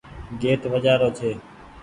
[0.41, 1.31] گيٽ وآجرو ڇي۔